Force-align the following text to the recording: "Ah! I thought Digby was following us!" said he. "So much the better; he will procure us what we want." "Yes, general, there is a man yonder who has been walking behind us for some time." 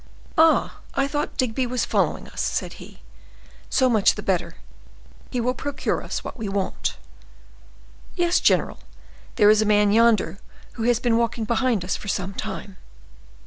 "Ah! 0.35 0.79
I 0.95 1.07
thought 1.07 1.37
Digby 1.37 1.67
was 1.67 1.85
following 1.85 2.27
us!" 2.27 2.41
said 2.41 2.81
he. 2.81 3.03
"So 3.69 3.87
much 3.87 4.15
the 4.15 4.23
better; 4.23 4.55
he 5.29 5.39
will 5.39 5.53
procure 5.53 6.01
us 6.01 6.23
what 6.23 6.37
we 6.39 6.49
want." 6.49 6.97
"Yes, 8.15 8.39
general, 8.39 8.79
there 9.35 9.51
is 9.51 9.61
a 9.61 9.63
man 9.63 9.91
yonder 9.91 10.39
who 10.73 10.81
has 10.85 10.99
been 10.99 11.17
walking 11.17 11.45
behind 11.45 11.85
us 11.85 11.95
for 11.95 12.07
some 12.07 12.33
time." 12.33 12.77